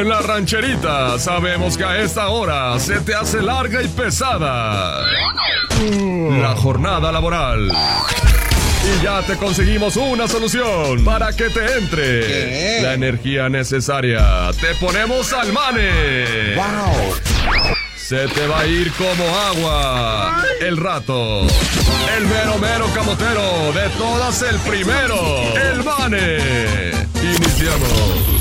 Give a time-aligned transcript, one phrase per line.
[0.00, 1.18] en la rancherita.
[1.18, 5.02] Sabemos que a esta hora se te hace larga y pesada.
[6.40, 7.70] La jornada laboral.
[8.84, 14.50] Y ya te conseguimos una solución para que te entre la energía necesaria.
[14.60, 16.54] Te ponemos al mane.
[16.54, 17.14] ¡Wow!
[17.96, 20.44] Se te va a ir como agua.
[20.60, 21.42] El rato.
[22.16, 23.72] El mero mero camotero.
[23.72, 25.18] De todas el primero.
[25.56, 26.90] El mane.
[27.20, 28.36] Iniciamos.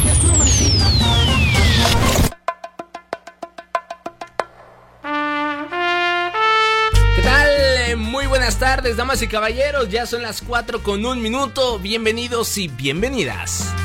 [8.86, 9.90] tardes, damas y caballeros.
[9.90, 11.80] Ya son las 4 con un minuto.
[11.80, 13.85] Bienvenidos y bienvenidas.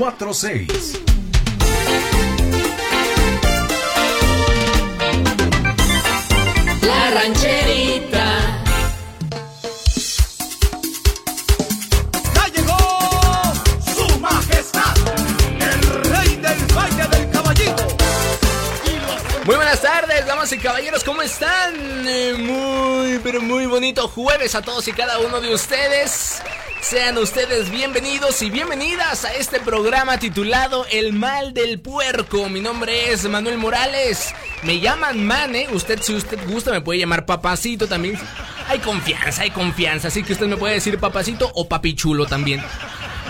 [0.00, 0.98] 646.
[6.80, 8.64] La rancherita.
[12.32, 12.78] ¡Callego!
[13.94, 14.96] ¡Su Majestad!
[15.60, 17.86] ¡El Rey del Valle del Caballito!
[19.44, 21.74] Muy buenas tardes, damas y caballeros, ¿cómo están?
[22.08, 26.40] Eh, muy, pero muy bonito jueves a todos y cada uno de ustedes.
[26.90, 32.48] Sean ustedes bienvenidos y bienvenidas a este programa titulado El mal del puerco.
[32.48, 34.34] Mi nombre es Manuel Morales.
[34.64, 35.68] Me llaman Mane.
[35.72, 38.18] Usted, si usted gusta, me puede llamar papacito también.
[38.66, 40.08] Hay confianza, hay confianza.
[40.08, 42.60] Así que usted me puede decir papacito o papichulo también.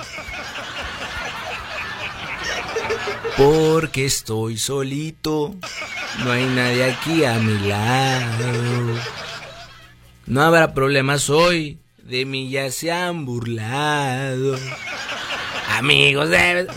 [3.38, 5.56] Porque estoy solito.
[6.24, 9.00] No hay nadie aquí a mi lado.
[10.26, 11.80] No habrá problemas hoy.
[12.04, 14.58] De mí ya se han burlado.
[15.70, 16.68] Amigos de...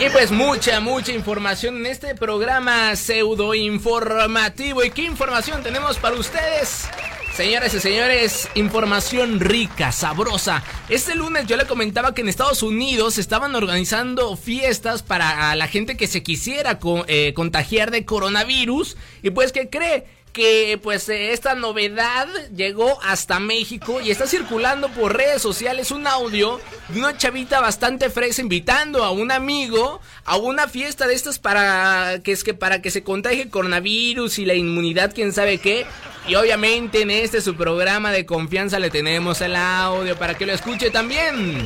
[0.00, 4.82] Y pues mucha, mucha información en este programa pseudo informativo.
[4.82, 6.88] ¿Y qué información tenemos para ustedes?
[7.34, 10.62] Señoras y señores, información rica, sabrosa.
[10.88, 15.96] Este lunes yo le comentaba que en Estados Unidos estaban organizando fiestas para la gente
[15.96, 18.96] que se quisiera eh, contagiar de coronavirus.
[19.22, 20.04] Y pues, ¿qué cree?
[20.32, 26.06] que pues eh, esta novedad llegó hasta México y está circulando por redes sociales un
[26.06, 31.38] audio de una chavita bastante fresa invitando a un amigo a una fiesta de estas
[31.38, 35.84] para que es que para que se contagie coronavirus y la inmunidad quién sabe qué
[36.28, 40.52] y obviamente en este su programa de confianza le tenemos el audio para que lo
[40.52, 41.62] escuche también.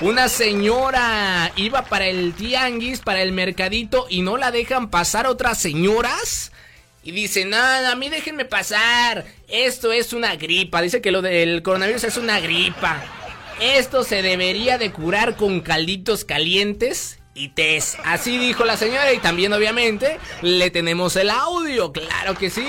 [0.00, 5.58] Una señora iba para el tianguis, para el mercadito y no la dejan pasar otras
[5.58, 6.52] señoras.
[7.02, 9.26] Y dice, nada, a mí déjenme pasar.
[9.48, 10.82] Esto es una gripa.
[10.82, 13.02] Dice que lo del coronavirus es una gripa.
[13.60, 17.98] Esto se debería de curar con calditos calientes y tés.
[18.04, 21.92] Así dijo la señora y también obviamente le tenemos el audio.
[21.92, 22.66] Claro que sí.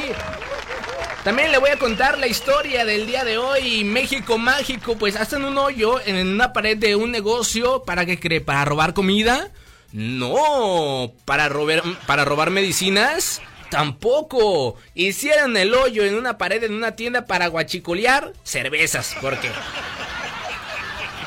[1.23, 3.83] También le voy a contar la historia del día de hoy.
[3.83, 8.41] México mágico, pues hacen un hoyo en una pared de un negocio para que cree,
[8.41, 9.51] para robar comida.
[9.91, 13.39] No, para robar, para robar medicinas.
[13.69, 14.77] Tampoco.
[14.95, 19.15] Hicieron el hoyo en una pared en una tienda para guachicolear cervezas.
[19.21, 19.51] ¿Por qué?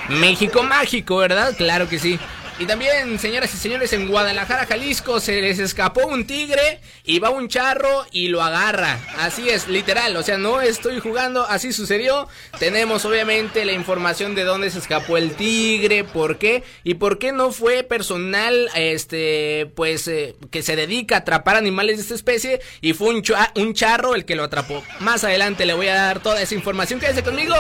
[0.09, 1.55] México mágico, ¿verdad?
[1.57, 2.19] Claro que sí.
[2.57, 7.31] Y también, señoras y señores, en Guadalajara, Jalisco, se les escapó un tigre y va
[7.31, 9.01] un charro y lo agarra.
[9.19, 10.17] Así es, literal.
[10.17, 12.29] O sea, no estoy jugando, así sucedió.
[12.61, 17.33] Tenemos obviamente la información de dónde se escapó el tigre, por qué y por qué
[17.33, 22.61] no fue personal, este, pues, eh, que se dedica a atrapar animales de esta especie
[22.81, 23.23] y fue un,
[23.57, 24.85] un charro el que lo atrapó.
[25.01, 27.01] Más adelante le voy a dar toda esa información.
[27.01, 27.57] Quédese conmigo.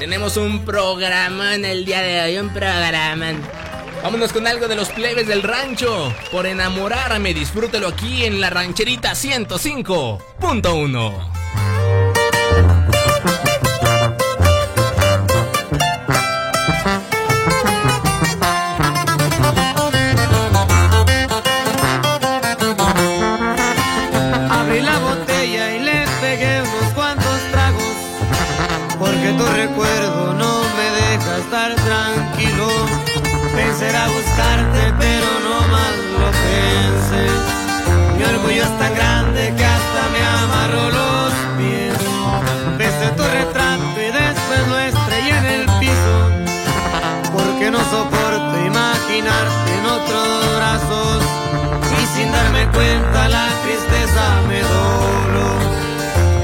[0.00, 3.34] Tenemos un programa en el día de hoy, un programa.
[4.02, 6.14] Vámonos con algo de los plebes del rancho.
[6.30, 11.81] Por enamorarme, disfrútelo aquí en la rancherita 105.1.
[34.08, 37.24] buscarte, pero no más lo pensé.
[38.16, 41.98] Mi orgullo es tan grande que hasta me amarró los pies.
[42.78, 46.14] Besé tu retrato y después lo estrellé en el piso,
[47.32, 51.22] porque no soporto imaginarte en otros brazos.
[52.00, 55.50] Y sin darme cuenta la tristeza me dobló.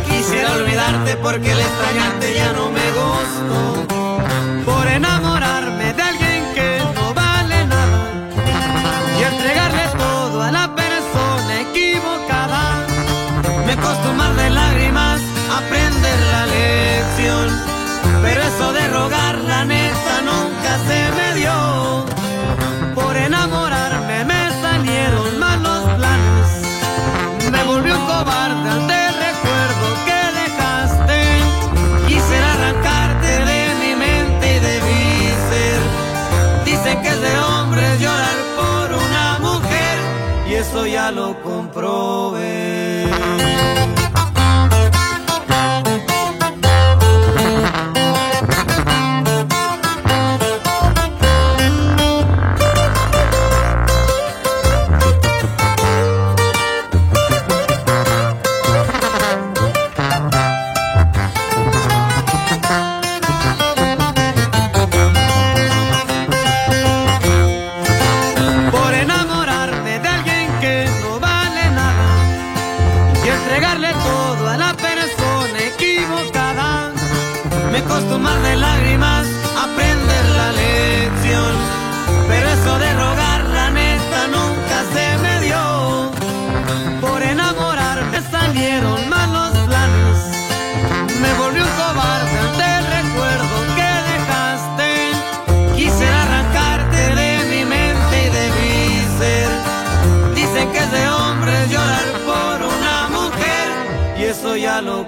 [0.08, 3.86] Quisiera olvidarte porque el extrañarte ya no me gustó.
[4.64, 5.38] Por enamorarme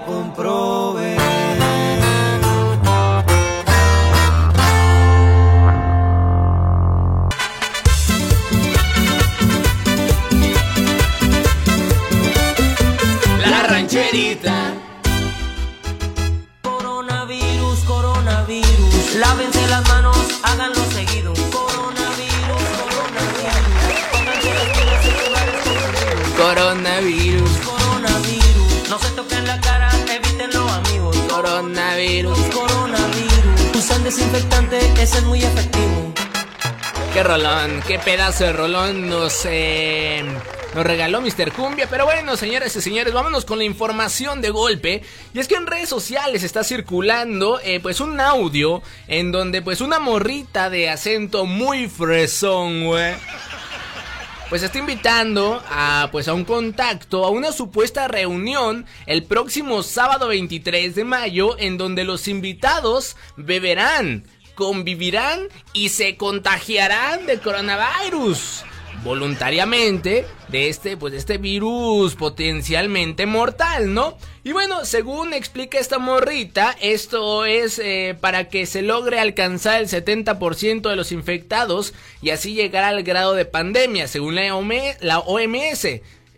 [0.06, 1.49] comprobé.
[34.10, 36.12] Desinfectante, ese es muy efectivo.
[37.12, 40.24] Qué rolón, qué pedazo de rolón nos, eh,
[40.74, 41.52] nos regaló Mr.
[41.52, 41.86] Cumbia.
[41.88, 45.02] Pero bueno, señoras y señores, vámonos con la información de golpe.
[45.32, 49.80] Y es que en redes sociales está circulando eh, pues un audio en donde pues
[49.80, 53.14] una morrita de acento muy fresón, güey.
[54.50, 60.26] Pues está invitando a pues a un contacto, a una supuesta reunión el próximo sábado
[60.26, 64.24] 23 de mayo en donde los invitados beberán,
[64.56, 68.64] convivirán y se contagiarán de coronavirus
[69.02, 74.16] voluntariamente de este pues de este virus potencialmente mortal, ¿no?
[74.44, 79.88] Y bueno, según explica esta morrita, esto es eh, para que se logre alcanzar el
[79.88, 85.18] 70% de los infectados y así llegar al grado de pandemia, según la, OM la
[85.18, 85.86] OMS.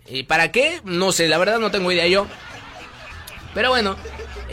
[0.08, 0.80] ¿Y para qué?
[0.84, 2.26] No sé, la verdad no tengo idea yo.
[3.54, 3.96] Pero bueno,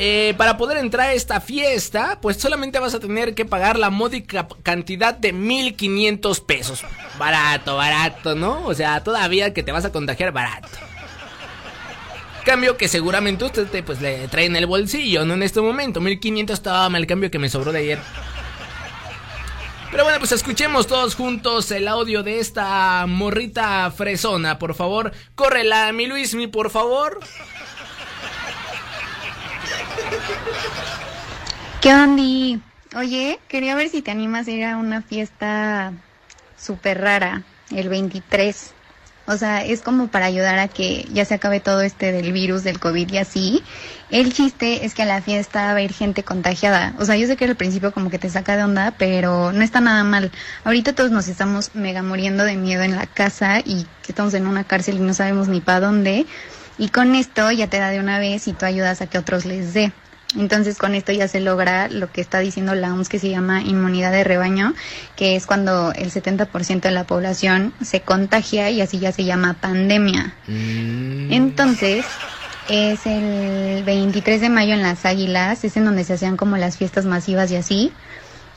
[0.02, 3.90] eh, para poder entrar a esta fiesta, pues solamente vas a tener que pagar la
[3.90, 6.86] módica cantidad de 1500 pesos.
[7.18, 8.66] Barato, barato, ¿no?
[8.66, 10.70] O sea, todavía que te vas a contagiar barato.
[12.46, 15.34] Cambio que seguramente usted te, pues, le trae en el bolsillo, ¿no?
[15.34, 18.00] En este momento, 1500 estaba el cambio que me sobró de ayer.
[19.92, 25.12] Pero bueno, pues escuchemos todos juntos el audio de esta morrita fresona, por favor.
[25.36, 27.20] Córrela, mi Luismi, por favor.
[31.82, 32.64] ¿Qué onda?
[32.96, 35.94] Oye, quería ver si te animas a ir a una fiesta
[36.58, 38.74] súper rara, el 23.
[39.28, 42.64] O sea, es como para ayudar a que ya se acabe todo este del virus,
[42.64, 43.64] del COVID y así.
[44.10, 46.96] El chiste es que a la fiesta va a ir gente contagiada.
[46.98, 49.62] O sea, yo sé que al principio como que te saca de onda, pero no
[49.62, 50.32] está nada mal.
[50.64, 54.64] Ahorita todos nos estamos mega muriendo de miedo en la casa y estamos en una
[54.64, 56.26] cárcel y no sabemos ni para dónde.
[56.80, 59.46] Y con esto ya te da de una vez y tú ayudas a que otros
[59.46, 59.92] les dé.
[60.38, 63.62] Entonces con esto ya se logra lo que está diciendo la OMS que se llama
[63.62, 64.74] inmunidad de rebaño,
[65.16, 69.56] que es cuando el 70% de la población se contagia y así ya se llama
[69.60, 70.36] pandemia.
[70.48, 72.06] Entonces
[72.70, 76.78] es el 23 de mayo en las Águilas, es en donde se hacían como las
[76.78, 77.92] fiestas masivas y así.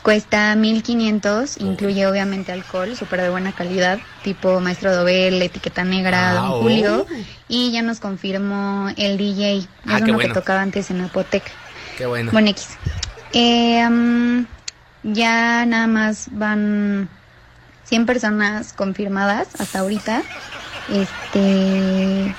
[0.02, 6.34] Cuesta 1500, incluye obviamente alcohol, súper de buena calidad, tipo Maestro Dobel, Etiqueta Negra, Ah,
[6.34, 6.62] Don oh.
[6.62, 7.06] Julio.
[7.46, 10.18] Y ya nos confirmó el DJ, es Ah, uno bueno.
[10.18, 11.44] que tocaba antes en Apotec.
[11.96, 12.32] Qué bueno.
[12.32, 12.70] Bueno, X.
[13.32, 14.44] Eh,
[15.04, 17.08] ya nada más van
[17.84, 20.22] 100 personas confirmadas hasta ahorita.
[20.88, 22.34] Este.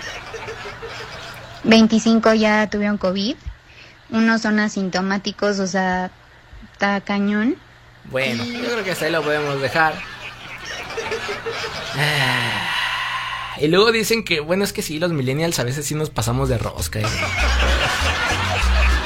[1.63, 3.35] 25 ya tuvieron COVID.
[4.09, 6.11] Unos son asintomáticos, o sea,
[7.05, 7.55] cañón.
[8.05, 9.93] Bueno, yo creo que hasta ahí lo podemos dejar.
[11.95, 12.69] Ah,
[13.61, 16.49] Y luego dicen que, bueno, es que sí, los millennials a veces sí nos pasamos
[16.49, 16.99] de rosca.
[16.99, 17.05] ¿eh?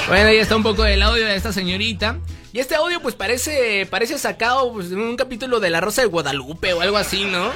[0.07, 2.17] Bueno, ahí está un poco del audio de esta señorita.
[2.53, 6.73] Y este audio pues parece, parece sacado pues, un capítulo de La Rosa de Guadalupe
[6.73, 7.51] o algo así, ¿no?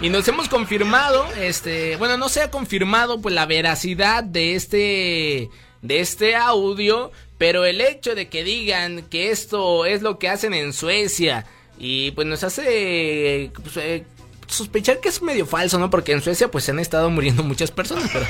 [0.00, 5.50] Y nos hemos confirmado, este, bueno, no se ha confirmado pues la veracidad de este,
[5.82, 10.52] de este audio, pero el hecho de que digan que esto es lo que hacen
[10.52, 11.46] en Suecia
[11.78, 14.04] y pues nos hace pues, eh,
[14.46, 15.88] sospechar que es medio falso, ¿no?
[15.88, 18.26] Porque en Suecia pues se han estado muriendo muchas personas, pero...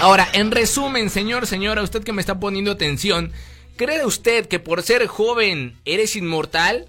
[0.00, 3.32] Ahora, en resumen, señor, señora, usted que me está poniendo atención,
[3.76, 6.88] ¿cree usted que por ser joven eres inmortal?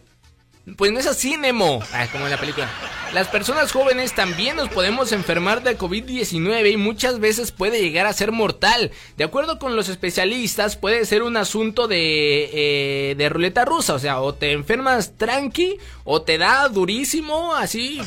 [0.78, 1.82] Pues no es así, Nemo.
[1.92, 2.70] Ah, como en la película.
[3.14, 8.14] Las personas jóvenes también nos podemos enfermar de COVID-19 y muchas veces puede llegar a
[8.14, 8.92] ser mortal.
[9.18, 13.96] De acuerdo con los especialistas, puede ser un asunto de, eh, de ruleta rusa.
[13.96, 18.00] O sea, o te enfermas tranqui o te da durísimo, así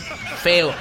[0.42, 0.72] feo.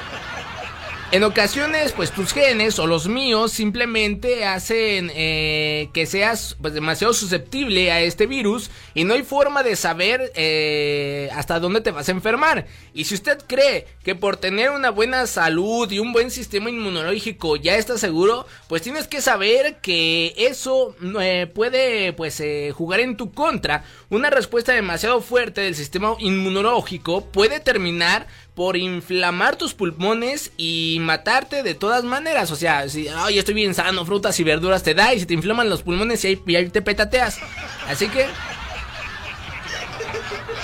[1.13, 7.13] En ocasiones, pues tus genes o los míos simplemente hacen eh, que seas pues, demasiado
[7.13, 12.10] susceptible a este virus y no hay forma de saber eh, hasta dónde te vas
[12.10, 12.65] a enfermar.
[12.96, 17.58] Y si usted cree que por tener una buena salud y un buen sistema inmunológico
[17.58, 22.41] ya está seguro, pues tienes que saber que eso eh, puede pues
[22.74, 23.84] jugar en tu contra.
[24.10, 31.63] Una respuesta demasiado fuerte del sistema inmunológico puede terminar por inflamar tus pulmones y matarte
[31.63, 32.51] de todas maneras.
[32.51, 35.33] O sea, si ay, estoy bien sano, frutas y verduras te da y se te
[35.33, 37.39] inflaman los pulmones y ahí, te petateas.
[37.88, 38.27] Así que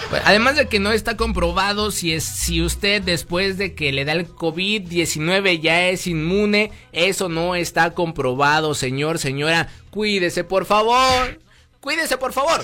[0.10, 4.05] pues, además de que no está comprobado si es si usted después de que le
[4.05, 9.67] da el COVID-19 ya es inmune, eso no está comprobado, señor, señora.
[9.89, 11.39] Cuídese, por favor.
[11.79, 12.63] Cuídese, por favor.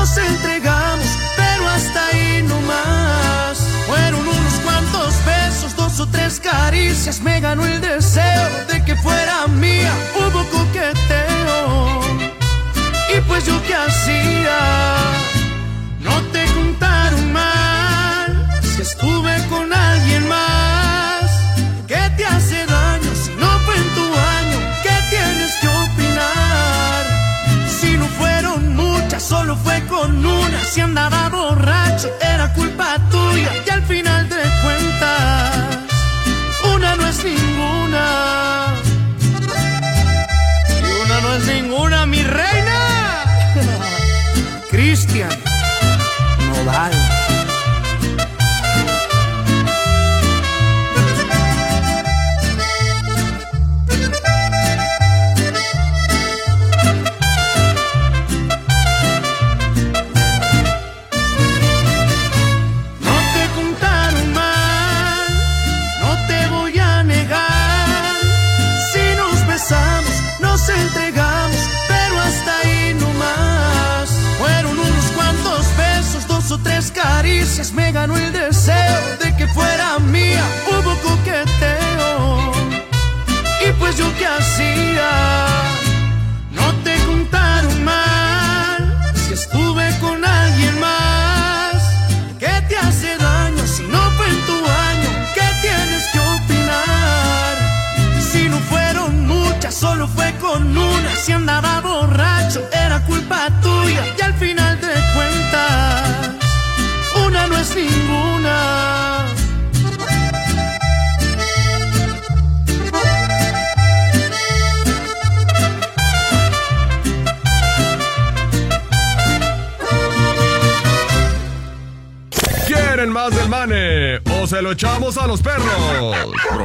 [0.00, 3.58] nos entregamos, pero hasta ahí no más.
[3.86, 9.46] Fueron unos cuantos besos, dos o tres caricias, me ganó el deseo de que fuera
[9.48, 9.92] mía.
[10.16, 12.00] Hubo coqueteo,
[13.14, 14.58] y pues yo qué hacía,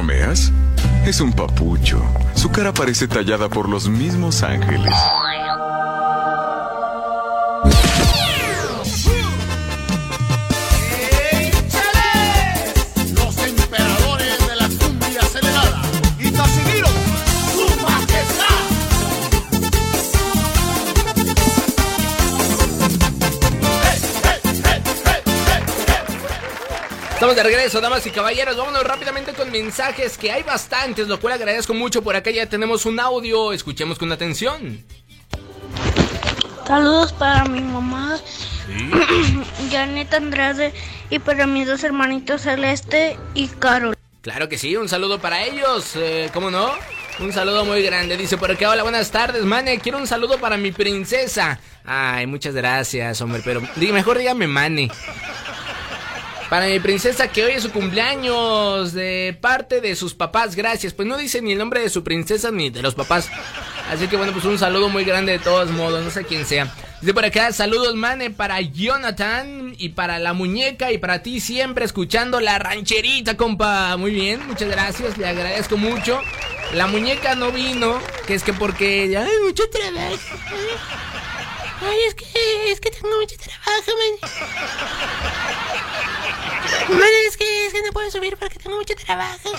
[0.06, 0.52] ¿Bromeas?
[1.04, 2.00] Es un papucho.
[2.34, 4.94] Su cara parece tallada por los mismos ángeles.
[27.26, 28.56] Estamos de regreso, damas y caballeros.
[28.56, 32.00] Vámonos rápidamente con mensajes, que hay bastantes, lo cual agradezco mucho.
[32.00, 33.52] Por acá ya tenemos un audio.
[33.52, 34.84] Escuchemos con atención.
[36.68, 38.20] Saludos para mi mamá,
[39.72, 40.72] Janet Andrade,
[41.10, 43.96] y para mis dos hermanitos Celeste y Carol.
[44.20, 45.96] Claro que sí, un saludo para ellos.
[45.96, 46.70] eh, ¿Cómo no?
[47.18, 48.16] Un saludo muy grande.
[48.16, 49.80] Dice por acá, hola, buenas tardes, Mane.
[49.80, 51.58] Quiero un saludo para mi princesa.
[51.84, 54.92] Ay, muchas gracias, hombre, pero mejor dígame Mane.
[56.50, 60.92] Para mi princesa que hoy es su cumpleaños de parte de sus papás, gracias.
[60.92, 63.28] Pues no dice ni el nombre de su princesa ni de los papás.
[63.90, 66.72] Así que bueno, pues un saludo muy grande de todos modos, no sé quién sea.
[67.00, 71.84] Dice por acá, saludos Mane para Jonathan y para la muñeca y para ti siempre
[71.84, 73.96] escuchando la rancherita, compa.
[73.96, 76.20] Muy bien, muchas gracias, le agradezco mucho.
[76.74, 80.16] La muñeca no vino, que es que porque ya hay mucho trabajo.
[81.80, 82.24] Ay, es que,
[82.70, 84.30] es que tengo mucho trabajo, man.
[86.88, 89.52] Madre, es que, es que no puedo subir porque tengo mucho trabajo.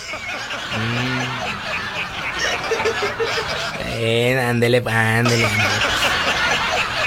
[3.99, 5.47] Eh, ándele, ándele, ándele.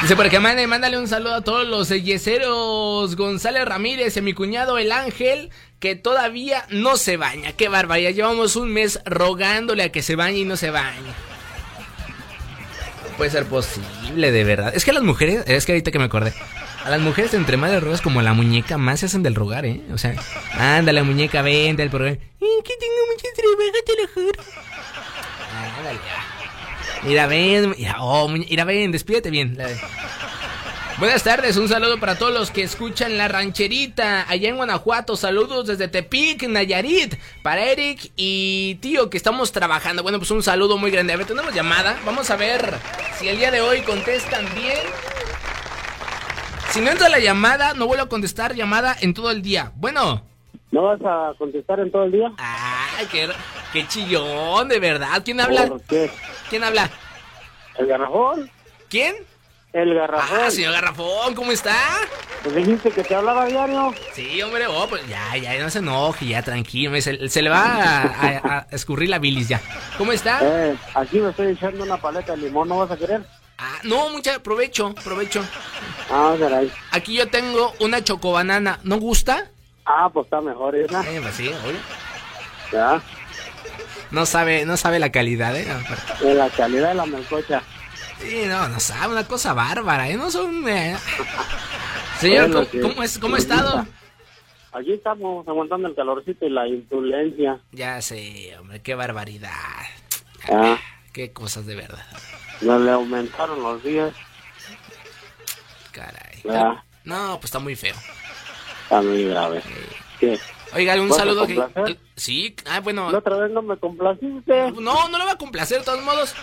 [0.02, 4.32] Dice por acá, mande, mándale un saludo a todos los yeseros González Ramírez y mi
[4.32, 7.52] cuñado el Ángel, que todavía no se baña.
[7.52, 11.14] Qué barbaridad, llevamos un mes rogándole a que se bañe y no se baña.
[13.10, 14.72] No puede ser posible, de verdad.
[14.74, 16.32] Es que las mujeres, es que ahorita que me acordé,
[16.84, 19.66] a las mujeres entre más le rogas como la muñeca, más se hacen del rogar,
[19.66, 19.80] ¿eh?
[19.92, 20.14] O sea,
[20.54, 22.16] ándale, muñeca, vente al programa.
[22.40, 24.42] Ay, que tengo mucho trabajo, te lo juro.
[25.78, 25.98] Ándale.
[27.02, 29.56] Mira, ven, mira, oh, mira, ven, despídete bien.
[29.56, 29.68] La-
[30.98, 35.16] Buenas tardes, un saludo para todos los que escuchan La Rancherita allá en Guanajuato.
[35.16, 40.02] Saludos desde Tepic, Nayarit, para Eric y tío que estamos trabajando.
[40.02, 41.14] Bueno, pues un saludo muy grande.
[41.14, 41.98] A ver, tenemos llamada.
[42.04, 42.74] Vamos a ver
[43.18, 44.76] si el día de hoy contestan bien.
[46.70, 49.72] Si no entra la llamada, no vuelvo a contestar llamada en todo el día.
[49.76, 50.22] Bueno.
[50.70, 52.30] ¿No vas a contestar en todo el día?
[52.38, 53.28] Ay, qué,
[53.72, 55.20] qué chillón, de verdad.
[55.24, 55.66] ¿Quién habla?
[55.66, 56.08] ¿Por qué?
[56.48, 56.88] ¿Quién habla?
[57.76, 58.48] ¿El garrafón?
[58.88, 59.16] ¿Quién?
[59.72, 60.38] El garrafón.
[60.44, 61.74] Ah, señor Garrafón, ¿cómo está?
[62.42, 63.92] Pues dijiste que te hablaba diario.
[64.14, 67.00] Sí, hombre, oh, pues ya, ya, no se enoje, ya, tranquilo.
[67.00, 69.60] Se, se le va a, a- a escurrir la bilis ya.
[69.96, 70.40] ¿Cómo está?
[70.42, 73.22] Eh, aquí me estoy echando una paleta de limón, ¿no vas a querer?
[73.62, 75.44] Ah, no, mucha provecho, provecho.
[76.10, 76.72] Ah, caray.
[76.92, 79.50] Aquí yo tengo una chocobanana, ¿no gusta?
[79.84, 81.02] Ah, pues está mejor esa.
[81.10, 81.78] Eh, pues sí, oye.
[82.72, 83.02] Ya.
[84.10, 85.66] No sabe, no sabe la calidad, ¿eh?
[86.20, 87.62] De la calidad de la melcocha.
[88.20, 90.16] Sí, no, no sabe, una cosa bárbara, ¿eh?
[90.16, 90.66] No son...
[90.68, 90.96] eh.
[92.18, 93.86] Señor, ¿cómo, es, ¿cómo ha estado?
[94.72, 97.58] Aquí estamos aguantando el calorcito y la insulencia.
[97.72, 99.50] Ya sé, hombre, qué barbaridad.
[100.50, 100.76] Ah,
[101.12, 102.04] Qué cosas de verdad.
[102.60, 104.12] No le aumentaron los días.
[105.92, 106.40] Caray.
[106.44, 107.94] Ya, No, pues está muy feo.
[108.84, 109.62] está muy grave.
[110.18, 110.38] ¿Qué?
[110.72, 111.98] Oiga, un ¿Vas a saludo que...
[112.14, 113.10] Sí, ah, bueno...
[113.10, 114.70] La otra vez no me complaciste.
[114.72, 116.34] No, no lo va a complacer de todos modos.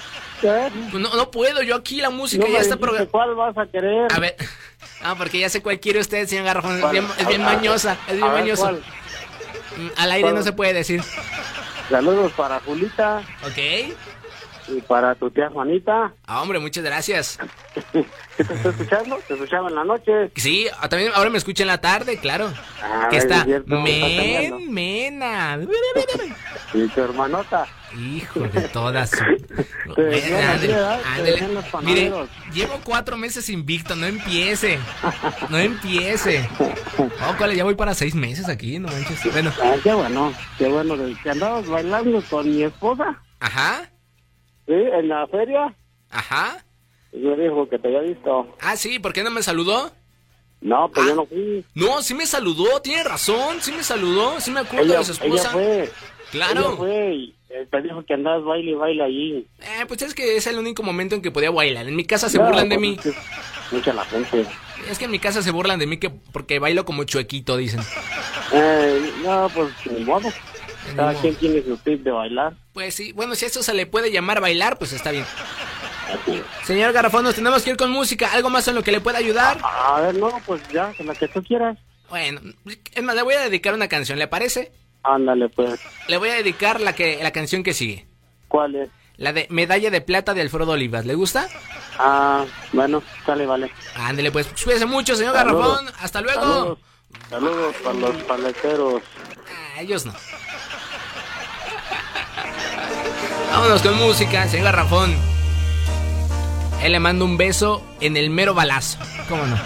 [0.41, 0.69] ¿Qué?
[0.91, 3.09] Pues no, no puedo, yo aquí la música No ya está programada.
[3.09, 4.11] ¿Cuál vas a querer?
[4.13, 4.35] A ver,
[5.01, 6.83] ah, porque ya sé cuál quiere usted, señor Garrafón.
[6.83, 8.63] Es bien, es mañosa, es bien a ver, mañoso.
[8.63, 8.83] ¿cuál?
[9.77, 10.43] Mm, Al aire no ¿Cuál?
[10.43, 11.01] se puede decir.
[11.89, 13.95] Saludos para Julita ¿Ok?
[14.67, 16.13] Y para tu tía Juanita.
[16.25, 17.37] Ah, hombre, muchas gracias.
[17.91, 19.17] ¿Qué te estoy escuchando?
[19.27, 20.31] Te escuchaba en la noche.
[20.35, 22.51] Sí, ah, también ahora me escucha en la tarde, claro.
[22.81, 25.59] Ah, que es está men, mena.
[26.73, 27.65] Y tu hermanota.
[27.97, 29.11] Hijo de todas.
[31.83, 32.11] Mire,
[32.53, 34.77] llevo cuatro meses invicto, no empiece.
[35.49, 36.47] No empiece.
[36.97, 37.55] Oh, ¿cuál?
[37.55, 39.31] Ya voy para seis meses aquí, no manches.
[39.31, 40.95] Bueno, Ah, qué bueno, qué bueno.
[41.23, 43.21] Que andabas bailando con mi esposa.
[43.39, 43.89] ajá,
[44.67, 45.73] Sí, en la feria.
[46.09, 46.63] ajá.
[47.13, 48.55] Y me dijo que te había visto.
[48.61, 49.91] Ah, sí, ¿por qué no me saludó?
[50.59, 51.09] No, pues Ah.
[51.09, 51.65] yo no fui.
[51.73, 55.11] No, sí me saludó, tiene razón, sí me saludó, sí me acuerdo Ella, de su
[55.13, 55.49] ella esposa.
[55.51, 55.89] fue.
[56.31, 56.59] Claro.
[56.61, 59.47] Ella fue y eh, te dijo que andabas baile y baile allí.
[59.61, 61.87] Eh, pues es que es el único momento en que podía bailar.
[61.87, 63.13] En mi casa se No, burlan de pues mí.
[63.71, 64.45] Mucha la gente.
[64.89, 67.79] Es que en mi casa se burlan de mí que porque bailo como chuequito, dicen.
[68.51, 69.69] Eh, no, pues
[70.05, 70.27] modo.
[70.95, 71.21] Cada modo.
[71.21, 72.53] quien tiene su tip de bailar.
[72.73, 75.25] Pues sí, bueno, si a eso se le puede llamar bailar, pues está bien.
[76.63, 78.31] Señor Garrafón, nos tenemos que ir con música.
[78.31, 79.57] ¿Algo más en lo que le pueda ayudar?
[79.63, 81.77] A ver, no, pues ya, con la que tú quieras.
[82.09, 82.39] Bueno,
[82.93, 84.71] es más, le voy a dedicar una canción, ¿le parece?
[85.03, 85.79] Ándale, pues.
[86.07, 88.07] Le voy a dedicar la, que, la canción que sigue.
[88.47, 88.89] ¿Cuál es?
[89.17, 91.05] La de Medalla de Plata de Alfredo Olivas.
[91.05, 91.47] ¿Le gusta?
[91.97, 93.71] Ah, bueno, sale, vale.
[93.95, 95.81] Ándele, pues, cuídese mucho, señor Saludos.
[95.81, 95.95] Garrafón.
[95.99, 96.41] Hasta luego.
[96.41, 96.77] Saludos,
[97.29, 99.01] saludos para los paleteros.
[99.75, 100.13] Ah, ellos no.
[103.57, 105.15] Vámonos con música, señor Garrafón.
[106.83, 108.99] Él le manda un beso en el mero balazo.
[109.27, 109.57] ¿Cómo no?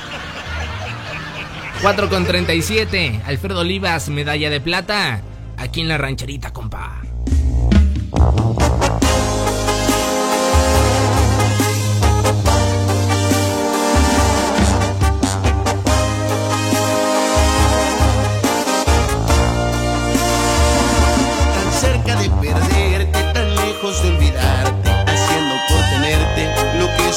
[1.81, 3.19] 4 con 37.
[3.25, 5.21] Alfredo Olivas, medalla de plata.
[5.57, 7.01] Aquí en la rancherita, compa.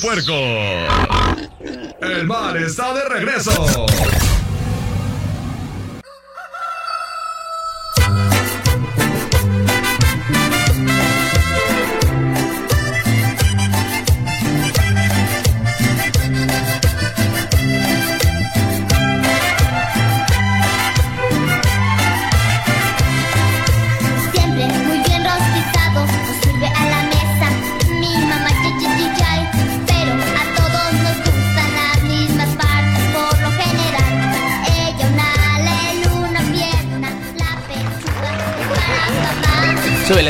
[0.00, 0.69] puerco.
[40.14, 40.22] Me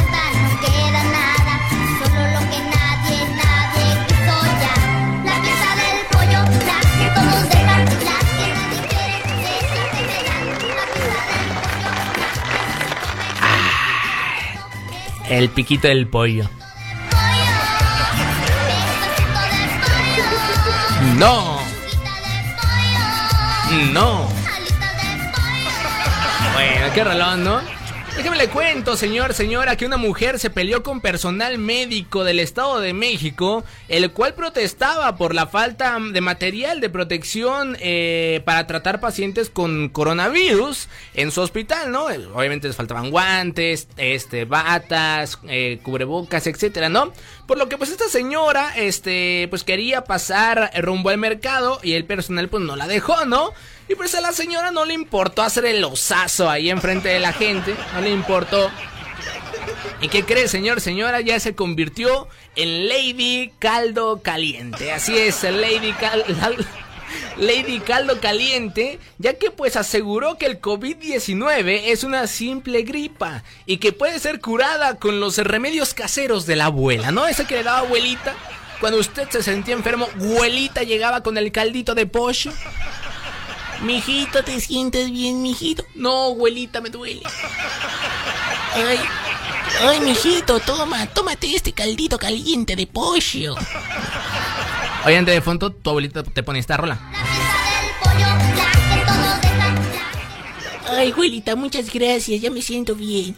[0.00, 0.32] dan.
[5.24, 6.06] La pieza del
[15.28, 16.48] El piquito del pollo.
[21.18, 21.58] No.
[23.92, 24.28] No.
[26.54, 27.75] Bueno, qué rolón, ¿no?
[28.36, 32.92] Le cuento, señor, señora, que una mujer se peleó con personal médico del Estado de
[32.92, 39.48] México, el cual protestaba por la falta de material de protección eh, para tratar pacientes
[39.48, 42.04] con coronavirus en su hospital, ¿no?
[42.34, 47.14] Obviamente les faltaban guantes, este, batas, eh, cubrebocas, etcétera, ¿no?
[47.46, 52.04] Por lo que pues esta señora, este, pues quería pasar rumbo al mercado y el
[52.04, 53.54] personal pues no la dejó, ¿no?
[53.88, 57.32] Y pues a la señora no le importó hacer el osazo ahí enfrente de la
[57.32, 58.70] gente, no le importó.
[60.00, 61.20] ¿Y qué cree, señor, señora?
[61.20, 64.92] Ya se convirtió en Lady Caldo Caliente.
[64.92, 66.24] Así es, Lady Cal...
[67.36, 73.76] Lady Caldo Caliente, ya que pues aseguró que el COVID-19 es una simple gripa y
[73.76, 77.26] que puede ser curada con los remedios caseros de la abuela, ¿no?
[77.26, 78.34] Ese que le daba abuelita.
[78.80, 82.52] Cuando usted se sentía enfermo, abuelita llegaba con el caldito de pollo.
[83.82, 85.84] Mijito, ¿te sientes bien, mijito?
[85.94, 87.22] No, abuelita, me duele.
[88.74, 88.98] Ay,
[89.86, 93.54] ay, mijito, toma, tómate este caldito caliente de pollo.
[95.04, 96.98] Oye, antes de fondo, tu abuelita te pone esta rola.
[100.88, 103.34] Ay, abuelita, muchas gracias, ya me siento bien.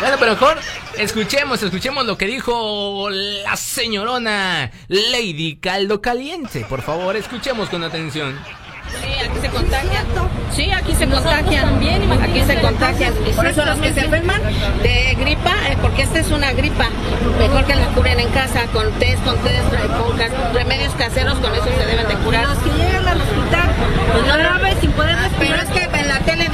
[0.00, 0.60] Bueno, pero mejor
[0.98, 6.64] escuchemos, escuchemos lo que dijo la señorona Lady Caldo Caliente.
[6.68, 8.38] Por favor, escuchemos con atención.
[9.02, 10.06] Sí, aquí se contagian.
[10.54, 12.22] Sí, aquí se contagian.
[12.22, 13.14] Aquí se contagian.
[13.34, 14.40] Por eso los que se enferman
[14.82, 16.88] de gripa, eh, porque esta es una gripa,
[17.38, 19.64] mejor que la curen en casa con test, con test,
[19.98, 22.46] con cas- remedios caseros, con eso se deben de curar.
[22.48, 23.70] Los que llegan al hospital,
[24.12, 25.95] pues no graves sin poder Pero es que en la tele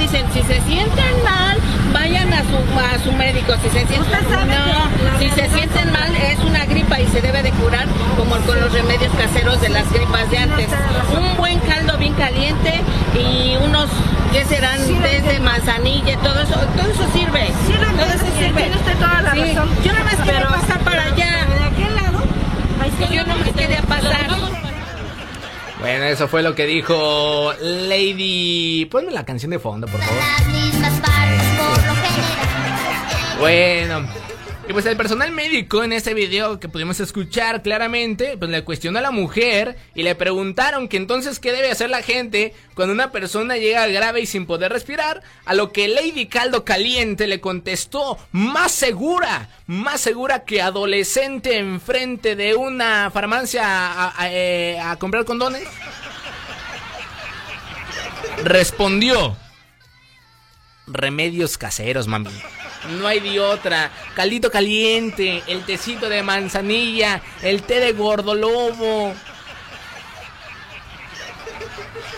[0.03, 1.57] dicen, si se sienten mal,
[1.93, 3.53] vayan a su, a su médico.
[3.63, 7.51] Si se sienten, no, si se sienten mal, es una gripa y se debe de
[7.51, 7.87] curar
[8.17, 10.67] como con los remedios caseros de las gripas de antes.
[11.17, 12.81] Un buen caldo bien caliente
[13.15, 13.87] y unos,
[14.33, 14.77] ¿qué serán?
[15.01, 17.47] Test de manzanilla, todo eso, todo eso sirve.
[17.97, 18.61] todo eso sirve.
[18.61, 19.69] Tiene usted toda la razón.
[19.83, 21.47] Yo no me quería pasar para allá.
[21.47, 22.23] ¿De aquel lado?
[23.11, 24.42] Yo no me quería pasar.
[25.83, 28.85] Bueno, eso fue lo que dijo Lady.
[28.85, 30.23] Ponme la canción de fondo, por favor.
[33.37, 34.07] Bueno.
[34.65, 38.99] Y pues el personal médico en este video que pudimos escuchar claramente, pues le cuestionó
[38.99, 43.11] a la mujer y le preguntaron que entonces qué debe hacer la gente cuando una
[43.11, 48.17] persona llega grave y sin poder respirar, a lo que Lady Caldo Caliente le contestó
[48.31, 55.67] más segura, más segura que adolescente enfrente de una farmacia a, a- eh, comprar condones.
[58.45, 59.35] Respondió.
[60.87, 62.29] Remedios caseros, mami.
[62.89, 63.91] No hay de otra.
[64.15, 69.13] Caldito caliente, el tecito de manzanilla, el té de gordolobo.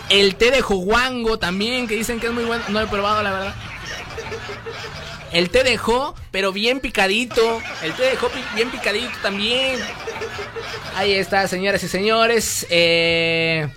[0.08, 2.64] El té de joguango también, que dicen que es muy bueno.
[2.68, 3.54] No lo he probado, la verdad.
[5.32, 5.78] El té de
[6.30, 7.60] pero bien picadito.
[7.82, 9.78] El té de jo bien picadito también.
[10.94, 12.66] Ahí está, señoras y señores.
[12.70, 13.68] Eh,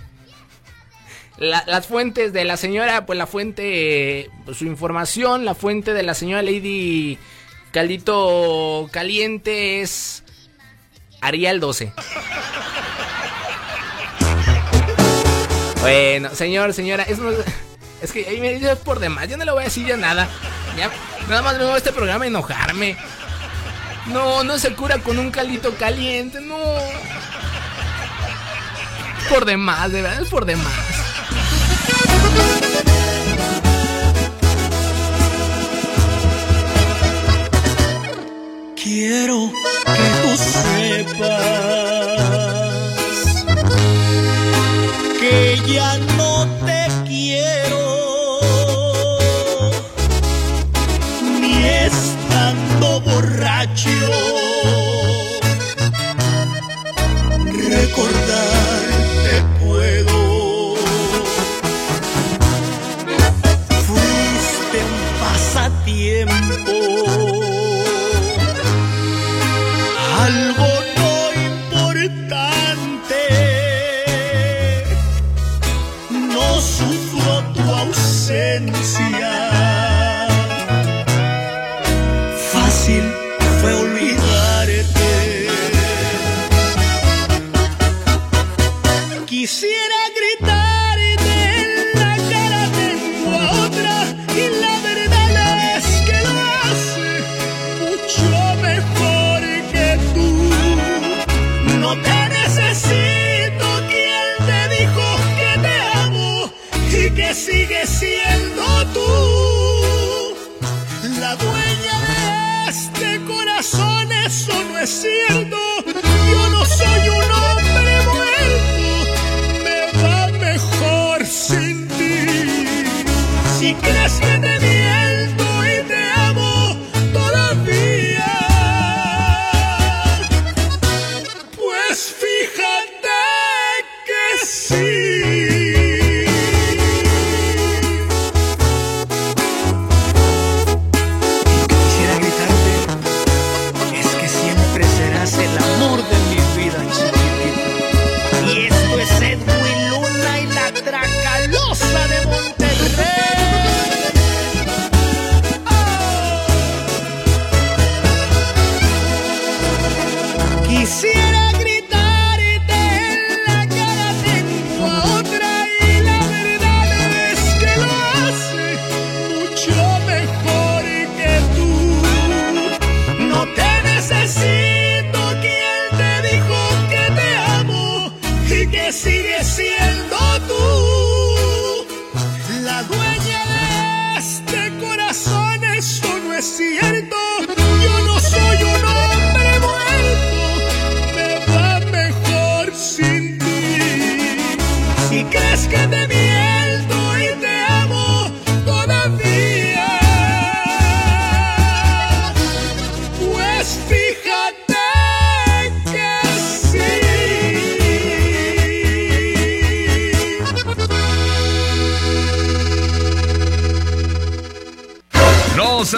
[1.40, 6.02] la- las fuentes de la señora, pues la fuente, pues, su información, la fuente de
[6.04, 7.18] la señora Lady
[7.72, 10.22] Caldito Caliente es
[11.20, 11.92] Arial 12.
[15.80, 17.18] Bueno, señor, señora, es,
[18.02, 20.28] es que ahí me dice por demás, yo no le voy a decir ya nada.
[21.28, 22.96] Nada más vengo a este programa enojarme.
[24.06, 26.56] No, no se cura con un caldito caliente, no.
[29.28, 30.74] Por demás, de verdad, es por demás.
[38.92, 39.52] Quiero
[40.36, 41.14] sepas
[45.20, 46.09] que ya no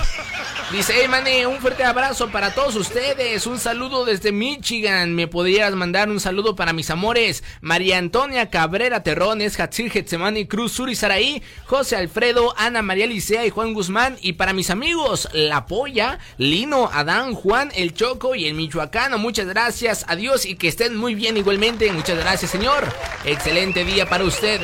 [0.70, 3.46] Dice, hey, un fuerte abrazo para todos ustedes.
[3.46, 5.14] Un saludo desde Michigan.
[5.14, 7.42] ¿Me podrías mandar un saludo para mis amores?
[7.62, 13.50] María Antonia Cabrera Terrones, Hatzir Getsemani Cruz Suri Saraí, José Alfredo, Ana María Licea y
[13.50, 14.18] Juan Guzmán.
[14.20, 19.16] Y para mis amigos, La Polla, Lino, Adán, Juan, El Choco y el Michoacano.
[19.16, 20.04] Muchas gracias.
[20.06, 21.90] Adiós y que estén muy bien igualmente.
[21.92, 22.84] Muchas gracias, señor.
[23.24, 24.60] Excelente día para usted.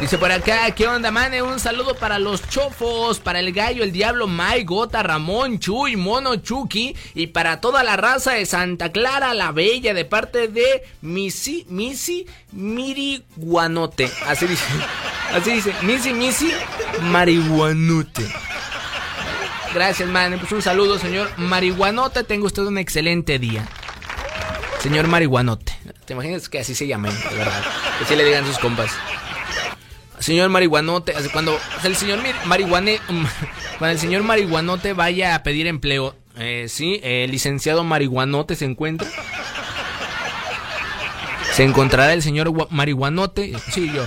[0.00, 1.42] Dice por acá, ¿qué onda, mane?
[1.42, 6.36] Un saludo para los chofos, para el gallo, el diablo, Mai, Gota, Ramón, Chuy, Mono,
[6.36, 11.66] Chucky y para toda la raza de Santa Clara la Bella de parte de Missy,
[11.68, 14.08] Missy, Miriguanote.
[14.24, 14.64] Así dice,
[15.34, 16.52] así dice, Missy, Missy,
[17.02, 18.24] Marihuanote.
[19.74, 20.38] Gracias, man.
[20.38, 22.22] Pues un saludo, señor Marihuanote.
[22.22, 23.66] Tenga usted un excelente día.
[24.80, 25.76] Señor Marihuanote.
[26.04, 27.62] ¿Te imaginas que así se llame, de verdad?
[27.98, 28.92] Que así le digan sus compas.
[30.20, 33.00] Señor Marihuanote, cuando el señor Marihuane,
[33.78, 39.08] cuando el señor Marihuanote vaya a pedir empleo, eh, sí, el licenciado Marihuanote se encuentra.
[41.52, 43.52] Se encontrará el señor Marihuanote.
[43.72, 44.06] Sí, yo.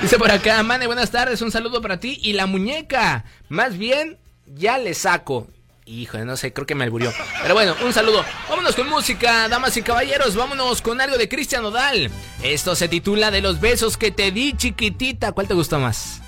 [0.00, 2.18] Dice por acá, Mane, buenas tardes, un saludo para ti.
[2.22, 5.48] Y la muñeca, más bien, ya le saco.
[5.84, 7.12] Híjole, no sé, creo que me alburió.
[7.42, 8.24] Pero bueno, un saludo.
[8.48, 10.36] Vámonos con música, damas y caballeros.
[10.36, 12.10] Vámonos con algo de Cristian Nodal.
[12.42, 15.32] Esto se titula De los besos que te di, chiquitita.
[15.32, 16.20] ¿Cuál te gustó más?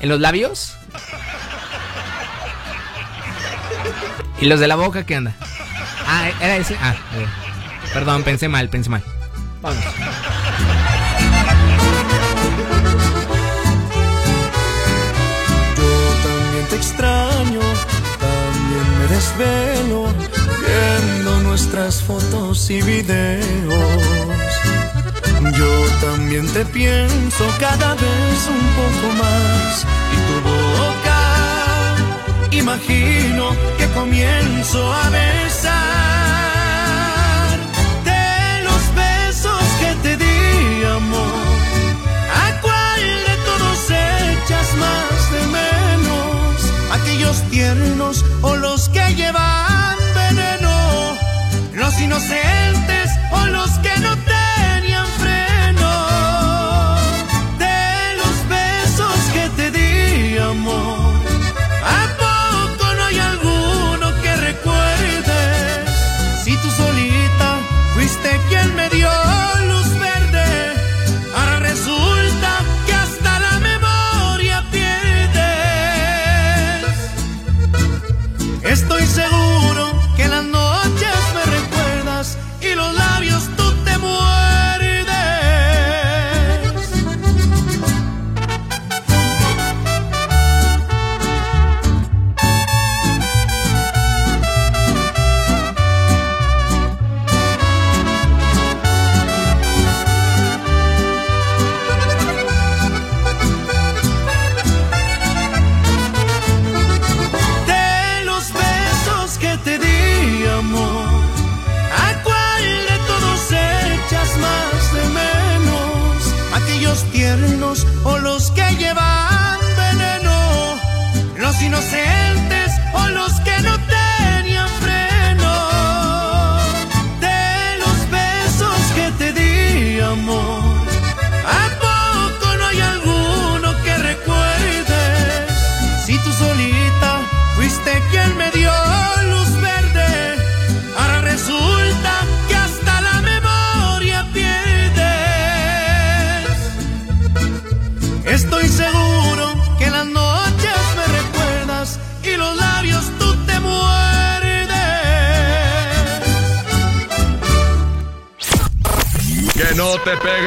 [0.00, 0.74] ¿En los labios?
[4.40, 5.34] ¿Y los de la boca qué anda?
[6.06, 6.76] Ah, era ese.
[6.80, 7.26] Ah, eh.
[7.94, 9.02] perdón, pensé mal, pensé mal.
[9.62, 9.82] Vamos.
[15.76, 17.25] Yo también te extraño,
[19.08, 20.08] desvelo
[20.66, 23.44] viendo nuestras fotos y videos.
[25.56, 29.86] Yo también te pienso cada vez un poco más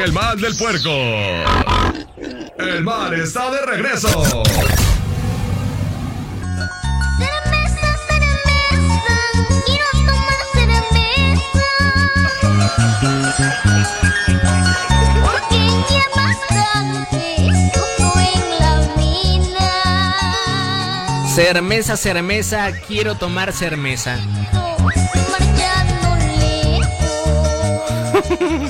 [0.04, 0.90] el mal del puerco.
[2.58, 4.08] El mal está de regreso.
[9.66, 11.40] Quiero tomar cerveza
[15.22, 17.22] Porque ya bastante
[17.74, 19.70] sufro en la mina
[21.34, 24.18] Cermesa, cermesa, quiero tomar cermesa.
[25.30, 26.08] Marchando
[26.40, 26.90] lejos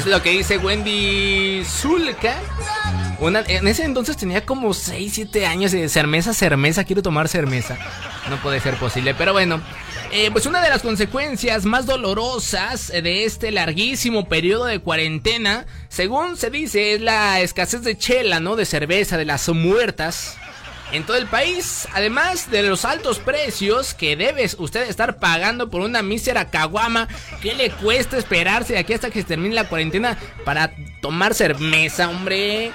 [0.00, 2.34] Es lo que dice Wendy Zulka.
[3.20, 7.76] En ese entonces tenía como 6, 7 años de cermesa, cermesa, quiero tomar cermeza.
[8.30, 9.60] No puede ser posible, pero bueno.
[10.10, 16.38] eh, pues una de las consecuencias más dolorosas de este larguísimo periodo de cuarentena, según
[16.38, 18.56] se dice, es la escasez de chela, ¿no?
[18.56, 20.38] De cerveza, de las muertas.
[20.92, 25.82] En todo el país, además de los altos precios que debes usted estar pagando por
[25.82, 27.06] una mísera caguama,
[27.40, 32.08] ¿qué le cuesta esperarse de aquí hasta que se termine la cuarentena para tomar cerveza,
[32.08, 32.72] hombre?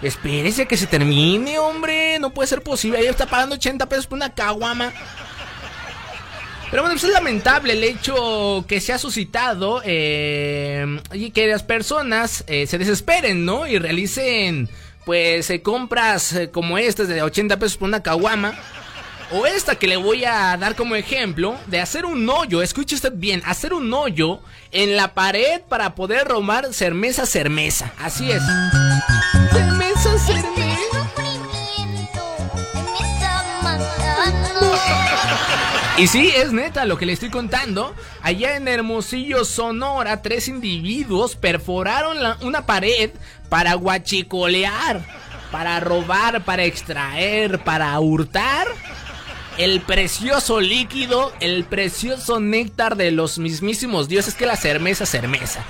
[0.00, 2.18] Espérese que se termine, hombre.
[2.18, 2.98] No puede ser posible.
[2.98, 4.92] Ahí está pagando 80 pesos por una caguama.
[6.70, 11.62] Pero bueno, pues es lamentable el hecho que se ha suscitado eh, y que las
[11.62, 13.66] personas eh, se desesperen, ¿no?
[13.66, 14.68] Y realicen,
[15.08, 18.52] pues, eh, compras eh, como estas de 80 pesos por una caguama.
[19.32, 23.14] O esta que le voy a dar como ejemplo de hacer un hoyo, escuche usted
[23.14, 24.40] bien, hacer un hoyo
[24.70, 27.90] en la pared para poder robar cermeza, cermeza.
[27.98, 28.42] Así es.
[29.50, 30.57] Cermeza, cermeza.
[35.98, 37.92] Y sí, es neta lo que le estoy contando.
[38.22, 43.10] Allá en Hermosillo, Sonora, tres individuos perforaron una pared
[43.48, 45.04] para guachicolear,
[45.50, 48.68] para robar, para extraer, para hurtar
[49.58, 55.64] el precioso líquido, el precioso néctar de los mismísimos dioses que la cermeza, cermeza.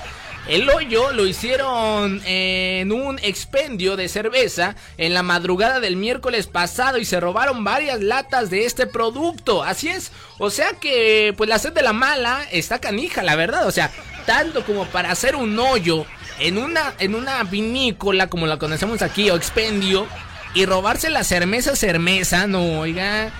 [0.49, 6.97] El hoyo lo hicieron en un expendio de cerveza en la madrugada del miércoles pasado
[6.97, 9.63] y se robaron varias latas de este producto.
[9.63, 10.11] Así es.
[10.39, 13.67] O sea que, pues la sed de la mala está canija, la verdad.
[13.67, 13.91] O sea,
[14.25, 16.07] tanto como para hacer un hoyo
[16.39, 20.07] en una, en una vinícola como la conocemos aquí o expendio
[20.55, 23.31] y robarse la cerveza cerveza, no, oiga.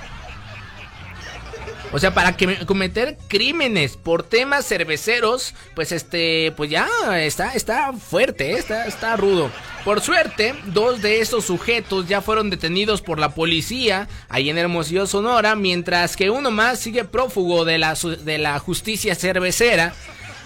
[1.91, 2.37] O sea, para
[2.67, 8.59] cometer crímenes por temas cerveceros, pues este, pues ya está, está fuerte, ¿eh?
[8.59, 9.51] está, está rudo.
[9.85, 15.07] Por suerte, dos de estos sujetos ya fueron detenidos por la policía ahí en Hermosillo,
[15.07, 19.95] Sonora, mientras que uno más sigue prófugo de la, justicia cervecera.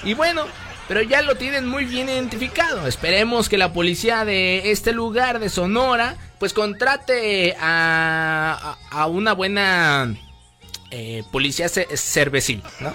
[0.04, 0.44] Y bueno,
[0.86, 2.86] pero ya lo tienen muy bien identificado.
[2.86, 10.14] Esperemos que la policía de este lugar de Sonora, pues contrate a, a una buena
[10.94, 12.94] eh, policía cervecil, ¿no?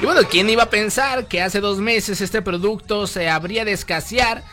[0.00, 3.72] Y bueno, ¿quién iba a pensar que hace dos meses este producto se habría de
[3.72, 4.44] escasear?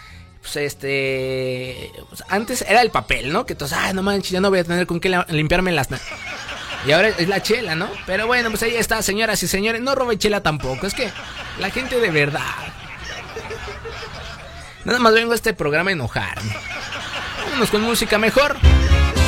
[0.41, 1.91] Pues este.
[2.09, 3.45] Pues antes era el papel, ¿no?
[3.45, 5.88] Que entonces, ay, no manches, ya no voy a tener con qué limpiarme las.
[6.88, 7.89] Y ahora es la chela, ¿no?
[8.07, 9.82] Pero bueno, pues ahí está, señoras y señores.
[9.82, 10.88] No robe chela tampoco.
[10.88, 11.11] Es que
[11.59, 12.41] la gente de verdad.
[14.84, 16.55] Nada más vengo a este programa a enojarme.
[17.45, 18.57] Vámonos con música mejor.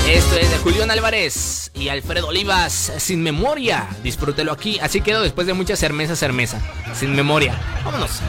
[0.08, 3.88] Esto es de Julián Álvarez y Alfredo Olivas, Sin Memoria.
[4.03, 4.78] Disfrútelo aquí.
[4.80, 6.62] Así quedó después de mucha cermeza, cermeza.
[6.93, 7.60] Sin Memoria.
[7.84, 8.22] Vámonos.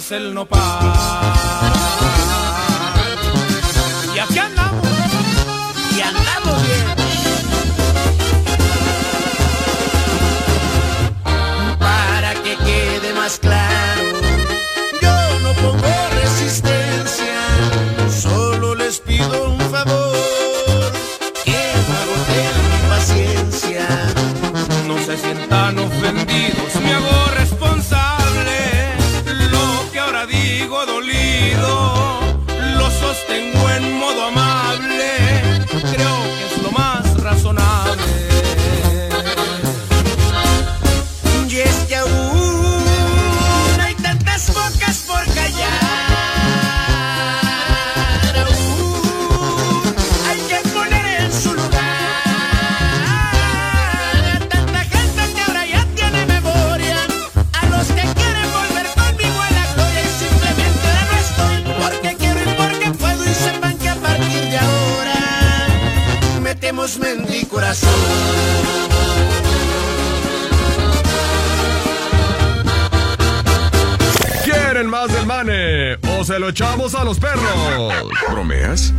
[0.00, 0.56] Tiene tunas
[2.16, 2.19] el
[74.90, 75.94] más del mane?
[76.18, 77.94] ¿O se lo echamos a los perros?
[78.30, 78.92] ¿Bromeas?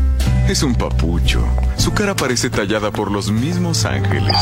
[0.47, 1.45] Es un papucho.
[1.77, 4.35] Su cara parece tallada por los mismos ángeles.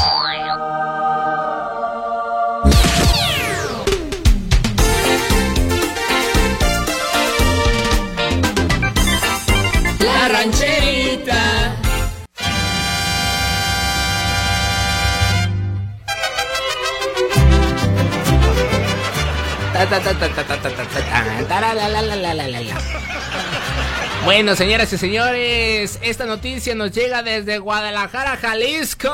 [24.26, 29.10] Bueno, señoras y señores, esta noticia nos llega desde Guadalajara, Jalisco,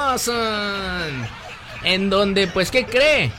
[1.84, 3.32] en donde, pues, ¿qué cree?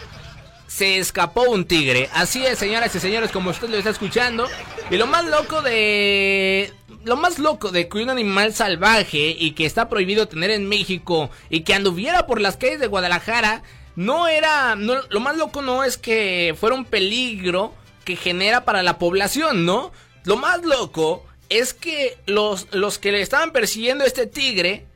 [0.68, 2.09] Se escapó un tigre.
[2.14, 4.47] Así es, señoras y señores, como usted lo está escuchando.
[4.91, 6.72] Y lo más loco de...
[7.05, 11.30] Lo más loco de que un animal salvaje y que está prohibido tener en México
[11.51, 13.62] y que anduviera por las calles de Guadalajara,
[13.97, 14.76] no era...
[14.76, 17.74] No, lo más loco no es que fuera un peligro
[18.05, 19.90] que genera para la población, ¿no?
[20.24, 24.86] Lo más loco es que los, los que le estaban persiguiendo a este tigre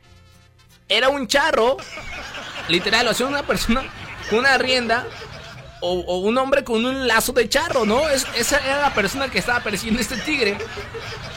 [0.88, 1.76] era un charro,
[2.68, 3.84] literal, o sea, una persona
[4.28, 5.06] con una rienda
[5.80, 8.08] o, un hombre con un lazo de charro, ¿no?
[8.08, 10.56] Es- esa era la persona que estaba persiguiendo este tigre.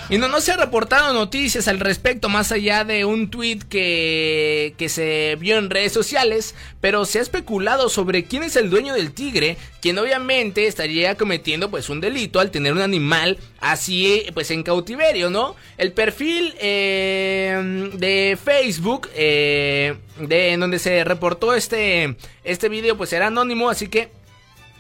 [0.10, 4.76] Y no, no se han reportado noticias al respecto, más allá de un tweet que,
[4.78, 8.94] que se vio en redes sociales, pero se ha especulado sobre quién es el dueño
[8.94, 14.52] del tigre, quien obviamente estaría cometiendo pues un delito al tener un animal así pues
[14.52, 15.56] en cautiverio, ¿no?
[15.78, 23.14] El perfil eh, de Facebook, eh, de en donde se reportó este, este video pues
[23.14, 24.10] era anónimo, así que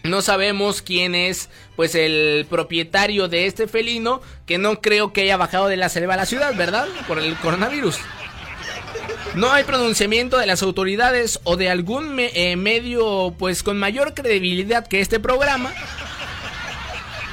[0.04, 5.38] no sabemos quién es, pues, el propietario de este felino, que no creo que haya
[5.38, 6.88] bajado de la selva a la ciudad, ¿verdad?
[7.08, 7.98] Por el coronavirus.
[9.36, 14.14] No hay pronunciamiento de las autoridades o de algún me- eh, medio, pues, con mayor
[14.14, 15.74] credibilidad que este programa.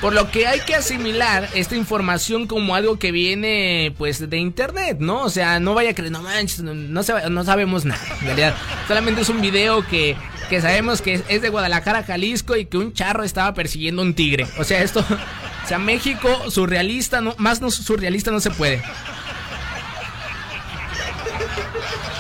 [0.00, 4.96] Por lo que hay que asimilar esta información como algo que viene, pues, de internet,
[4.98, 5.24] ¿no?
[5.24, 8.54] O sea, no vaya a creer, no manches, no, no no sabemos nada, en realidad.
[8.88, 10.16] Solamente es un video que,
[10.50, 14.46] que sabemos que es, de Guadalajara, Jalisco, y que un charro estaba persiguiendo un tigre.
[14.58, 15.00] O sea, esto,
[15.64, 18.82] o sea, México, surrealista, no, más no, surrealista no se puede.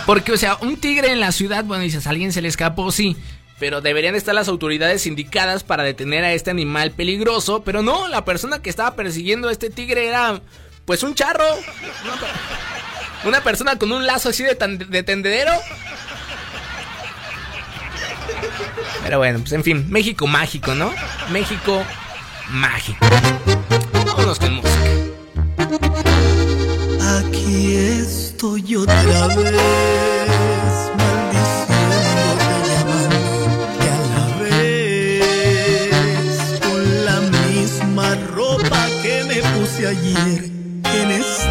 [0.06, 2.90] Porque, o sea, un tigre en la ciudad, bueno, dices, ¿a alguien se le escapó?
[2.90, 3.16] Sí.
[3.58, 7.62] Pero deberían estar las autoridades indicadas para detener a este animal peligroso.
[7.62, 10.40] Pero no, la persona que estaba persiguiendo a este tigre era,
[10.86, 11.44] pues, un charro.
[13.24, 15.52] Una persona con un lazo así de, tan- de tendedero.
[19.02, 20.92] Pero bueno, pues en fin, México mágico, ¿no?
[21.30, 21.82] México
[22.50, 23.06] mágico.
[24.06, 24.70] Vámonos con música.
[27.18, 29.50] Aquí estoy otra vez,
[30.96, 36.00] maldiciéndote, llamándote a la vez,
[36.60, 40.40] con la misma ropa que me puse ayer,
[40.84, 41.49] en estado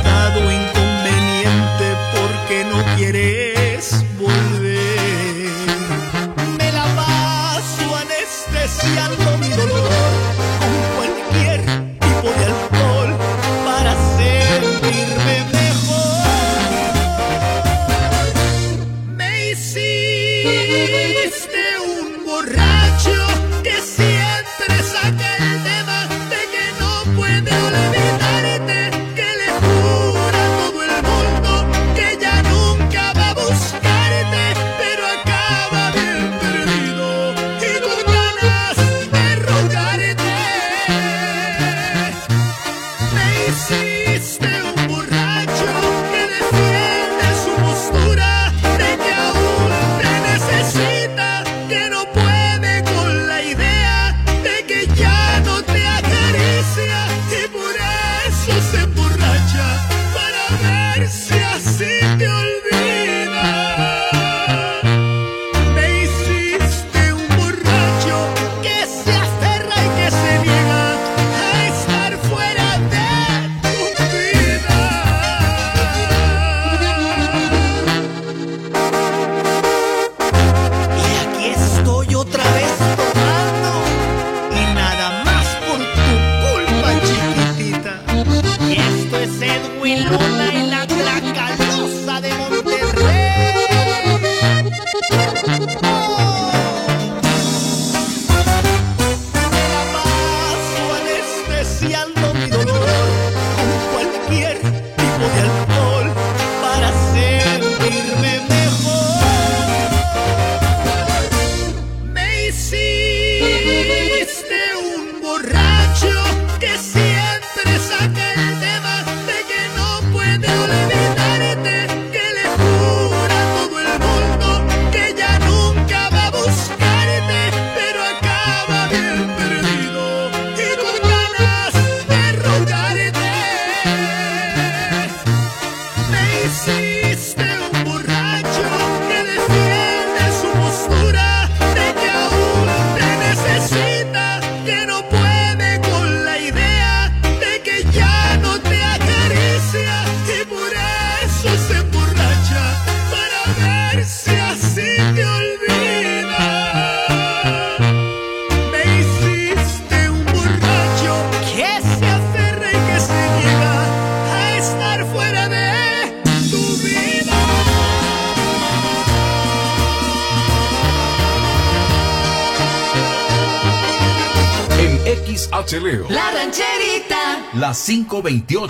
[177.89, 178.69] 528.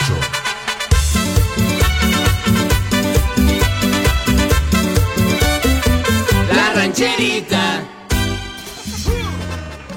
[6.55, 7.83] La rancherita.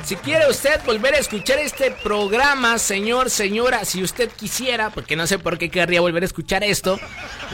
[0.03, 5.29] Si quiere usted volver a escuchar este programa, señor, señora, si usted quisiera, porque no
[5.29, 6.99] sé por qué querría volver a escuchar esto,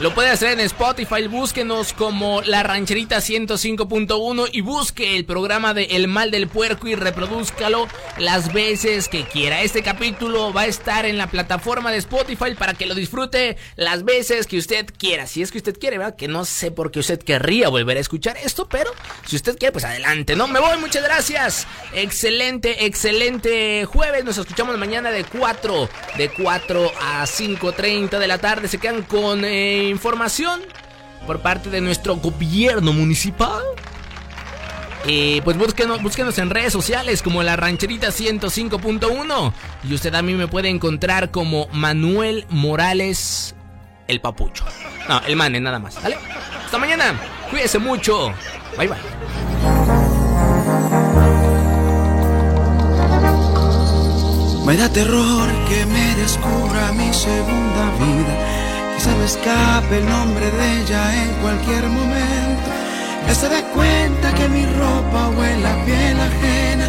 [0.01, 1.27] lo puede hacer en Spotify.
[1.27, 6.95] Búsquenos como La Rancherita 105.1 y busque el programa de El Mal del Puerco y
[6.95, 7.87] reproduzcalo
[8.17, 9.61] las veces que quiera.
[9.61, 14.05] Este capítulo va a estar en la plataforma de Spotify para que lo disfrute las
[14.05, 15.27] veces que usted quiera.
[15.27, 16.15] Si es que usted quiere, ¿verdad?
[16.15, 18.91] Que no sé por qué usted querría volver a escuchar esto, pero
[19.25, 20.47] si usted quiere, pues adelante, ¿no?
[20.47, 21.67] Me voy, muchas gracias.
[21.93, 24.23] Excelente, excelente jueves.
[24.23, 28.69] Nos escuchamos mañana de 4, de 4 a 5.30 de la tarde.
[28.69, 30.61] Se quedan con eh, información
[31.27, 33.61] por parte de nuestro gobierno municipal.
[35.05, 40.33] Eh, pues búsquenos, búsquenos en redes sociales como la rancherita 105.1 y usted a mí
[40.33, 43.55] me puede encontrar como Manuel Morales
[44.07, 44.65] el papucho.
[45.07, 46.17] No, el mane nada más, ¿vale?
[46.65, 47.19] Hasta mañana.
[47.49, 48.33] Cuídese mucho.
[48.77, 48.97] Bye bye.
[54.65, 58.68] Me da terror que me descubra mi segunda vida.
[58.99, 62.69] Se me escape el nombre de ella en cualquier momento.
[63.25, 66.85] Que se dé cuenta que mi ropa huele a piel ajena.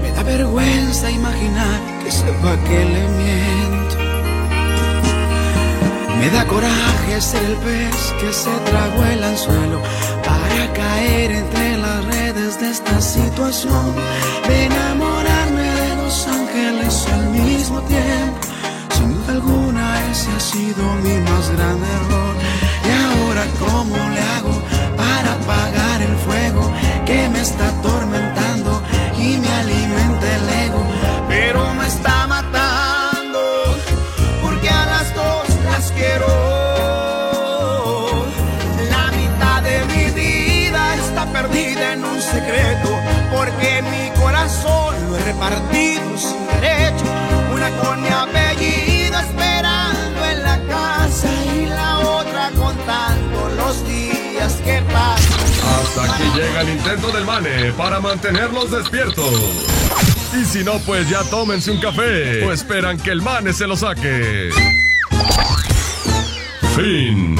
[0.00, 3.96] Me da vergüenza imaginar que sepa que le miento.
[6.20, 9.82] Me da coraje ser el pez que se tragó el anzuelo
[10.24, 13.96] para caer entre las redes de esta situación.
[14.46, 18.57] De enamorarme de dos ángeles al mismo tiempo.
[19.28, 22.34] Alguna ese ha sido mi más grande error.
[22.88, 24.62] Y ahora cómo le hago
[24.96, 26.72] para apagar el fuego
[27.04, 28.82] que me está atormentando
[29.18, 30.82] y me alimenta el ego,
[31.28, 33.40] pero me está matando
[34.42, 36.26] porque a las dos las quiero.
[38.90, 42.90] La mitad de mi vida está perdida en un secreto,
[43.34, 47.04] porque mi corazón lo he repartido sin derecho.
[47.54, 48.04] Una con
[55.96, 59.32] Aquí llega el intento del Mane para mantenerlos despiertos.
[60.40, 63.76] Y si no, pues ya tómense un café o esperan que el Mane se lo
[63.76, 64.50] saque.
[66.76, 67.36] Fin.